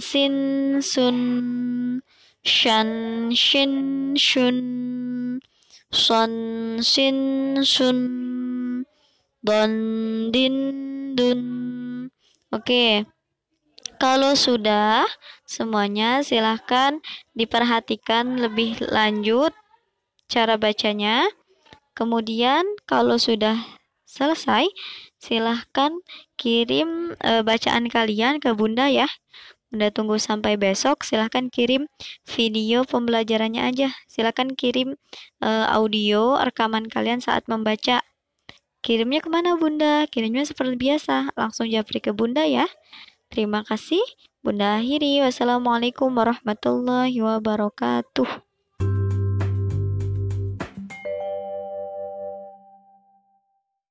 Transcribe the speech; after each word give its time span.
sin 0.00 0.36
sun 0.82 1.18
shan 2.42 3.30
shin 3.34 4.14
shun 4.16 4.58
son 5.90 6.32
sin 6.82 7.18
sun 7.64 8.33
don 9.44 9.72
din 10.32 10.56
dun 11.12 11.40
oke 12.48 13.04
kalau 14.00 14.32
sudah 14.32 15.04
semuanya 15.44 16.24
silahkan 16.24 17.04
diperhatikan 17.36 18.40
lebih 18.40 18.80
lanjut 18.88 19.52
cara 20.32 20.56
bacanya 20.56 21.28
kemudian 21.92 22.64
kalau 22.88 23.20
sudah 23.20 23.60
selesai 24.08 24.64
silahkan 25.20 25.92
kirim 26.40 27.12
e, 27.20 27.44
bacaan 27.44 27.92
kalian 27.92 28.40
ke 28.40 28.48
bunda 28.56 28.88
ya 28.88 29.12
Bunda 29.74 29.90
tunggu 29.90 30.22
sampai 30.22 30.54
besok. 30.54 31.02
Silahkan 31.02 31.50
kirim 31.50 31.90
video 32.30 32.86
pembelajarannya 32.86 33.74
aja. 33.74 33.90
Silahkan 34.06 34.54
kirim 34.54 34.94
e, 35.42 35.48
audio 35.66 36.38
rekaman 36.38 36.86
kalian 36.86 37.18
saat 37.18 37.50
membaca 37.50 37.98
Kirimnya 38.84 39.24
ke 39.24 39.32
mana 39.32 39.56
bunda? 39.56 40.04
Kirimnya 40.12 40.44
seperti 40.44 40.76
biasa, 40.76 41.32
langsung 41.40 41.64
japri 41.72 42.04
ke 42.04 42.12
bunda 42.12 42.44
ya. 42.44 42.68
Terima 43.32 43.64
kasih. 43.64 44.04
Bunda 44.44 44.76
akhiri. 44.76 45.24
Wassalamualaikum 45.24 46.12
warahmatullahi 46.12 47.16
wabarakatuh. 47.16 48.43